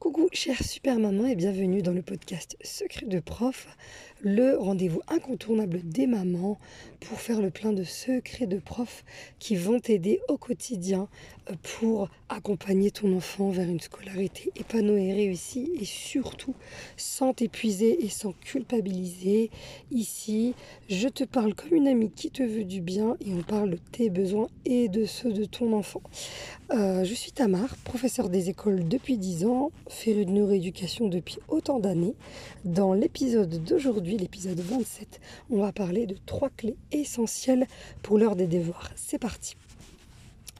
[0.00, 3.68] Coucou chère super maman et bienvenue dans le podcast Secret de prof,
[4.22, 6.58] le rendez-vous incontournable des mamans
[7.00, 9.04] pour faire le plein de secrets de profs
[9.38, 11.06] qui vont t'aider au quotidien
[11.50, 16.54] euh, pour accompagner ton enfant vers une scolarité épanouie et réussie et surtout
[16.96, 19.50] sans t'épuiser et sans culpabiliser.
[19.90, 20.54] Ici,
[20.88, 23.78] je te parle comme une amie qui te veut du bien et on parle de
[23.92, 26.02] tes besoins et de ceux de ton enfant.
[26.72, 31.78] Euh, je suis Tamar, professeure des écoles depuis 10 ans, férue de neuroéducation depuis autant
[31.78, 32.14] d'années.
[32.64, 37.66] Dans l'épisode d'aujourd'hui, l'épisode 27, on va parler de trois clés essentielles
[38.02, 38.90] pour l'heure des devoirs.
[38.96, 39.56] C'est parti.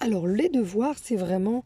[0.00, 1.64] Alors les devoirs, c'est vraiment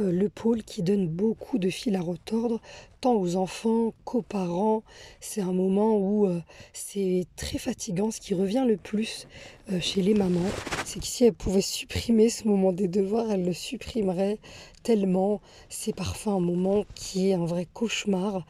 [0.00, 2.60] euh, le pôle qui donne beaucoup de fil à retordre,
[3.00, 4.82] tant aux enfants qu'aux parents.
[5.20, 6.40] C'est un moment où euh,
[6.72, 8.10] c'est très fatigant.
[8.10, 9.28] Ce qui revient le plus
[9.70, 10.50] euh, chez les mamans,
[10.84, 14.38] c'est que si elles pouvaient supprimer ce moment des devoirs, elles le supprimeraient
[14.82, 15.40] tellement.
[15.68, 18.44] C'est parfois un moment qui est un vrai cauchemar,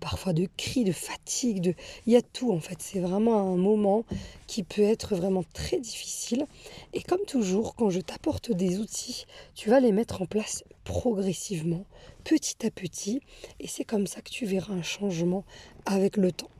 [0.00, 1.74] parfois de cris, de fatigue, de...
[2.06, 2.76] il y a tout en fait.
[2.78, 4.04] C'est vraiment un moment
[4.46, 6.46] qui peut être vraiment très difficile.
[6.92, 11.84] Et comme toujours, quand je t'apporte des outils, tu vas les mettre en place progressivement,
[12.24, 13.20] petit à petit,
[13.60, 15.44] et c'est comme ça que tu verras un changement
[15.86, 16.50] avec le temps.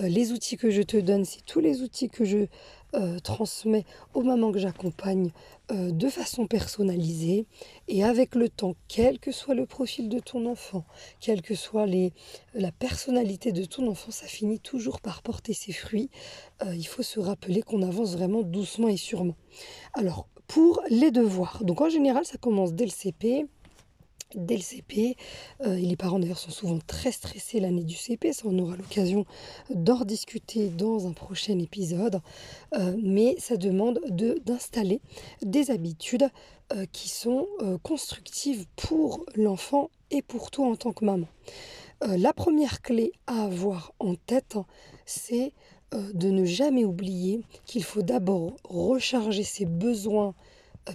[0.00, 2.46] Euh, les outils que je te donne, c'est tous les outils que je
[2.94, 5.30] euh, transmets aux mamans que j'accompagne
[5.70, 7.46] euh, de façon personnalisée
[7.88, 10.84] et avec le temps, quel que soit le profil de ton enfant,
[11.20, 11.86] quelle que soit
[12.54, 16.10] la personnalité de ton enfant, ça finit toujours par porter ses fruits.
[16.72, 19.36] il faut se rappeler qu'on avance vraiment doucement et sûrement.
[19.94, 23.46] Alors, pour les devoirs, donc en général, ça commence dès le CP
[24.34, 25.16] dès le CP.
[25.62, 29.24] Euh, les parents d'ailleurs sont souvent très stressés l'année du CP, ça on aura l'occasion
[29.70, 32.20] d'en rediscuter dans un prochain épisode.
[32.74, 34.00] Euh, mais ça demande
[34.44, 35.00] d'installer
[35.42, 36.28] des habitudes
[36.72, 37.46] euh, qui sont
[37.82, 41.26] constructives pour l'enfant et pour toi en tant que maman.
[42.02, 44.56] la première clé à avoir en tête,
[45.04, 45.52] c'est
[45.92, 50.34] de ne jamais oublier qu'il faut d'abord recharger ses besoins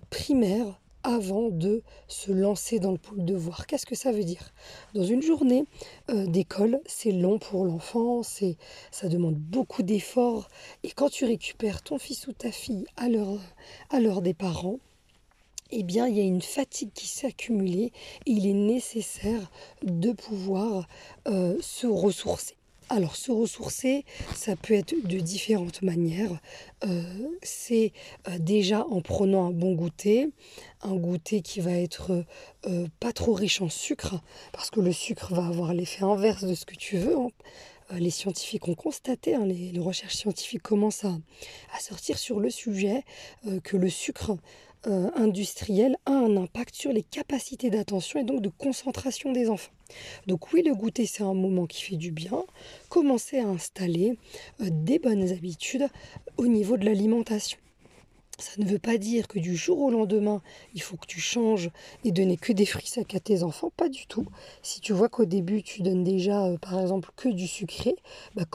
[0.10, 3.68] primaires avant de se lancer dans le pôle devoir.
[3.68, 4.54] Qu'est-ce que ça veut dire?
[4.94, 5.66] Dans une journée
[6.10, 10.48] euh, d'école, c'est long pour l'enfant, ça demande beaucoup d'efforts.
[10.84, 13.42] Et quand tu récupères ton fils ou ta fille à l'heure,
[13.90, 14.80] à l'heure des parents,
[15.72, 17.94] eh bien, il y a une fatigue qui s'est accumulée
[18.26, 19.52] et il est nécessaire
[19.84, 20.88] de pouvoir
[21.28, 22.56] euh, se ressourcer.
[22.94, 24.04] Alors, se ressourcer,
[24.36, 26.42] ça peut être de différentes manières.
[26.84, 27.02] Euh,
[27.42, 27.94] c'est
[28.28, 30.28] euh, déjà en prenant un bon goûter,
[30.82, 32.26] un goûter qui va être
[32.66, 34.20] euh, pas trop riche en sucre,
[34.52, 37.16] parce que le sucre va avoir l'effet inverse de ce que tu veux.
[37.16, 37.30] Hein.
[37.98, 41.18] Les scientifiques ont constaté, hein, les, recherches scientifiques commencent à,
[41.74, 43.04] à, sortir sur le sujet,
[43.64, 44.38] que le sucre
[44.86, 49.72] industriel a un impact sur les capacités d'attention et donc de concentration des enfants.
[50.28, 52.44] Donc oui, le goûter, c'est un moment qui fait du bien.
[52.90, 54.18] Commencez à installer
[54.62, 55.88] euh, des bonnes habitudes
[56.38, 57.60] au niveau de l'alimentation.
[58.42, 60.42] Ça ne veut pas dire que du jour au lendemain,
[60.74, 61.70] il faut que tu changes
[62.04, 63.72] et donner que des fruits secs à tes enfants.
[63.78, 64.26] Pas du tout.
[64.64, 67.96] Si tu vois qu'au début, tu donnes déjà, euh, par exemple, que du sucré,
[68.36, 68.46] bah,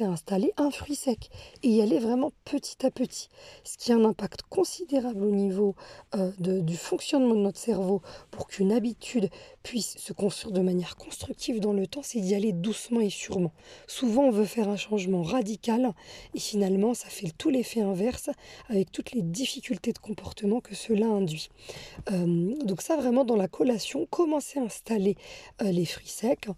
[0.00, 1.28] à installer un fruit sec
[1.62, 3.28] et y aller vraiment petit à petit.
[3.64, 5.74] Ce qui a un impact considérable au niveau
[6.14, 8.00] euh, du fonctionnement de notre cerveau
[8.30, 9.28] pour qu'une habitude
[9.62, 13.52] puisse se construire de manière constructive dans le temps, c'est d'y aller doucement et sûrement.
[13.86, 15.92] Souvent, on veut faire un changement radical
[16.34, 18.30] et finalement, ça fait tout l'effet inverse
[18.68, 21.50] avec toutes les difficultés de comportement que cela induit.
[22.10, 25.16] Euh, donc ça vraiment dans la collation, commencer à installer
[25.60, 26.48] euh, les fruits secs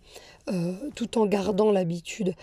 [0.49, 2.35] euh, tout en gardant l'habitude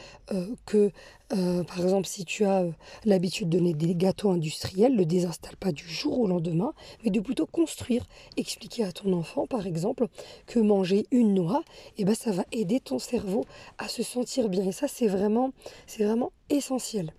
[0.66, 0.92] que
[1.30, 2.64] par exemple, si tu as
[3.06, 6.74] l'habitude de donner des gâteaux industriels, le désinstalle pas du jour au lendemain,
[7.04, 8.06] mais de plutôt construire,
[8.38, 10.06] expliquer à ton enfant, par exemple,
[10.46, 11.64] que manger une noix,
[11.98, 13.46] et eh ben, ça va aider ton cerveau
[13.80, 14.64] à se sentir bien.
[14.64, 15.54] Et ça, c'est vraiment,
[15.88, 17.12] c'est vraiment essentiel.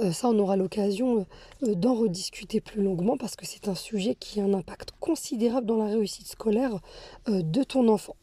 [0.00, 1.26] Euh, ça, on aura l'occasion
[1.62, 5.66] euh, d'en rediscuter plus longuement parce que c'est un sujet qui a un impact considérable
[5.66, 6.80] dans la réussite scolaire
[7.28, 8.16] euh, de ton enfant.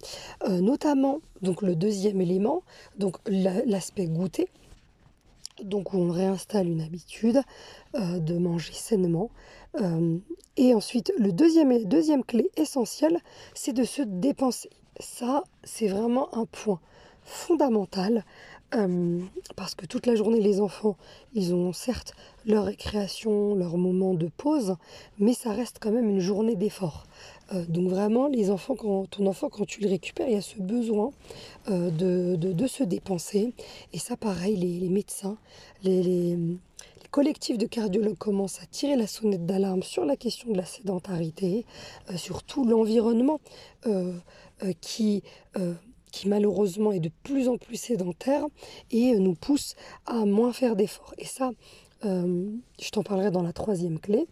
[0.50, 2.64] notamment, donc le deuxième élément,
[2.98, 4.48] donc l'aspect goûter.
[5.64, 7.42] Donc où on réinstalle une habitude
[7.94, 9.30] de manger sainement.
[10.58, 13.20] et ensuite, le deuxième, deuxième clé essentielle,
[13.54, 14.70] c'est de se dépenser.
[15.00, 16.80] Ça, c'est vraiment un point
[17.24, 18.26] fondamental
[18.74, 19.20] euh,
[19.56, 20.96] parce que toute la journée, les enfants,
[21.34, 22.14] ils ont certes
[22.46, 24.76] leur récréation, leur moment de pause,
[25.20, 27.06] mais ça reste quand même une journée d'effort.
[27.54, 28.76] Euh, donc vraiment, les enfants,
[29.10, 31.12] ton enfant, quand tu le récupères, il y a ce besoin
[31.70, 33.54] euh, de, de, se dépenser.
[33.92, 35.38] Et ça, pareil, les, médecins,
[35.84, 36.38] les
[37.12, 41.66] collectifs de cardiologues commencent à tirer la sonnette d'alarme sur la question de la sédentarité,
[42.16, 43.42] sur tout l'environnement
[44.80, 45.24] qui
[46.12, 48.46] qui malheureusement est de plus en plus sédentaire
[48.92, 49.76] et nous pousse
[50.06, 51.14] à moins faire d'efforts.
[51.18, 51.52] Et ça,
[52.04, 54.28] je t'en parlerai dans la troisième clé.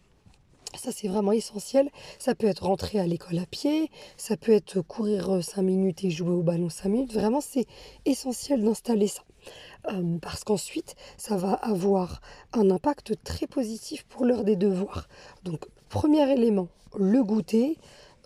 [0.78, 1.90] Ça, c'est vraiment essentiel.
[2.20, 6.12] Ça peut être rentrer à l'école à pied, ça peut être courir 5 minutes et
[6.12, 7.14] jouer au ballon 5 minutes.
[7.14, 7.66] Vraiment, c'est
[8.06, 9.24] essentiel d'installer ça.
[9.92, 12.22] Euh, parce qu'ensuite, ça va avoir
[12.54, 15.08] un impact très positif pour l'heure des devoirs.
[15.44, 16.68] Donc, premier élément,
[16.98, 17.78] le goûter,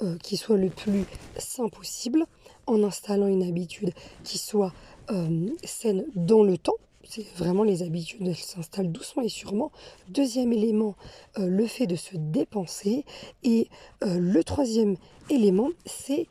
[0.04, 1.06] euh, qui soit le plus
[1.38, 2.26] sain possible,
[2.68, 3.92] en installant une habitude
[4.24, 4.74] qui soit
[5.12, 9.72] euh, saine dans le temps c'est vraiment les habitudes, elles s'installent doucement et sûrement.
[10.08, 10.96] Deuxième élément,
[11.38, 13.06] euh, le fait de se dépenser.
[13.44, 13.68] Et
[14.02, 14.96] le troisième
[15.30, 16.28] élément, c'est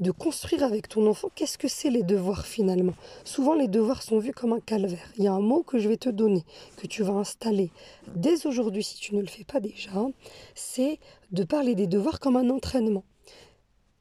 [0.00, 2.94] de construire avec ton enfant qu'est-ce que c'est les devoirs finalement?
[3.24, 5.12] Souvent les devoirs sont vus comme un calvaire.
[5.16, 6.44] Il y a un mot que je vais te donner,
[6.76, 7.70] que tu vas installer
[8.14, 10.06] dès aujourd'hui si tu ne le fais pas déjà,
[10.54, 10.98] c'est
[11.32, 13.04] de parler des devoirs comme un entraînement.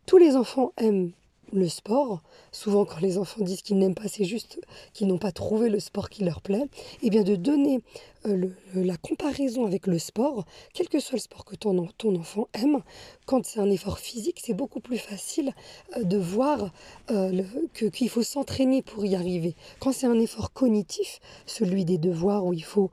[0.05, 1.11] Tous les enfants aiment
[1.53, 2.21] le sport,
[2.51, 4.59] souvent quand les enfants disent qu'ils n'aiment pas, c'est juste
[4.93, 6.65] qu'ils n'ont pas trouvé le sport qui leur plaît,
[7.01, 7.81] et eh bien de donner
[8.25, 12.47] euh, la comparaison avec le sport, quel que soit le sport que ton, ton enfant
[12.53, 12.81] aime,
[13.25, 15.53] quand c'est un effort physique, c'est beaucoup plus facile
[15.97, 16.71] euh, de voir
[17.11, 19.55] euh, qu'il faut s'entraîner pour y arriver.
[19.79, 22.91] Quand c'est un effort cognitif, celui des devoirs où il faut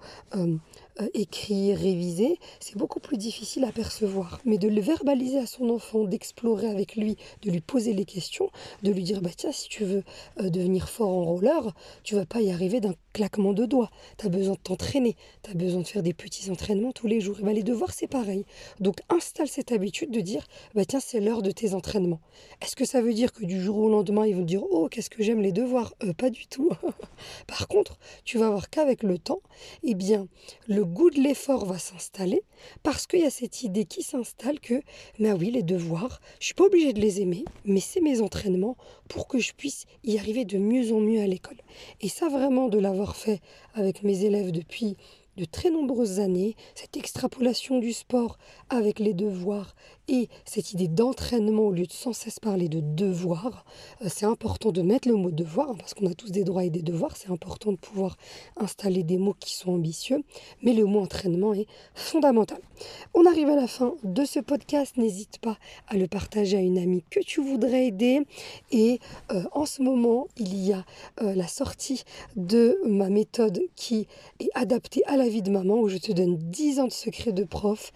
[1.00, 4.40] euh, écrire, réviser, c'est beaucoup plus difficile à percevoir.
[4.44, 8.50] Mais de le verbaliser à son enfant, d'explorer avec lui, de lui poser les questions,
[8.82, 10.04] de lui dire bah tiens, si tu veux
[10.40, 13.90] euh, devenir fort en roller, tu vas pas y arriver d'un claquement de doigts.
[14.18, 17.20] Tu as besoin de t'entraîner, tu as besoin de faire des petits entraînements tous les
[17.20, 17.40] jours.
[17.40, 18.44] Et bah, les devoirs, c'est pareil.
[18.78, 22.20] Donc installe cette habitude de dire bah tiens, c'est l'heure de tes entraînements.
[22.62, 25.10] Est-ce que ça veut dire que du jour au lendemain, ils vont dire oh, qu'est-ce
[25.10, 25.94] que j'aime les devoirs?
[26.04, 26.70] Euh, Pas du tout.
[27.46, 29.40] Par contre, tu vas voir qu'avec le temps,
[29.82, 30.26] eh bien,
[30.66, 32.42] le goût de l'effort va s'installer
[32.82, 34.82] parce qu'il y a cette idée qui s'installe que,
[35.18, 38.76] bah oui, les devoirs, je suis pas obligée de les aimer, mais c'est mes entraînements
[39.08, 41.60] pour que je puisse y arriver de mieux en mieux à l'école.
[42.00, 43.40] Et ça, vraiment, de l'avoir fait
[43.74, 44.96] avec mes élèves depuis
[45.36, 48.38] de très nombreuses années, cette extrapolation du sport
[48.68, 49.74] avec les devoirs
[50.10, 53.64] et cette idée d'entraînement au lieu de sans cesse parler de devoir,
[54.02, 56.70] euh, c'est important de mettre le mot devoir, parce qu'on a tous des droits et
[56.70, 58.16] des devoirs, c'est important de pouvoir
[58.56, 60.24] installer des mots qui sont ambitieux,
[60.62, 62.60] mais le mot entraînement est fondamental.
[63.14, 66.78] On arrive à la fin de ce podcast, n'hésite pas à le partager à une
[66.78, 68.26] amie que tu voudrais aider,
[68.72, 68.98] et
[69.30, 70.84] euh, en ce moment, il y a
[71.22, 72.02] euh, la sortie
[72.34, 74.08] de ma méthode qui
[74.40, 77.32] est adaptée à la vie de maman, où je te donne 10 ans de secrets
[77.32, 77.92] de prof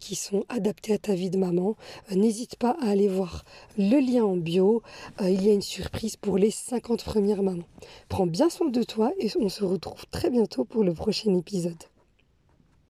[0.00, 1.76] qui sont adaptés à ta vie de maman
[2.10, 3.44] euh, n'hésite pas à aller voir
[3.78, 4.82] le lien en bio.
[5.20, 7.64] Euh, il y a une surprise pour les 50 premières mamans.
[8.08, 11.91] Prends bien soin de toi et on se retrouve très bientôt pour le prochain épisode.